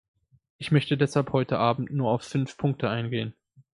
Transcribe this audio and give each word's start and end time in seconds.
Ich 0.57 0.71
möchte 0.71 0.97
deshalb 0.97 1.31
heute 1.31 1.59
abend 1.59 1.91
nur 1.91 2.09
auf 2.09 2.23
fünf 2.23 2.57
Punkte 2.57 2.89
eingehen. 2.89 3.35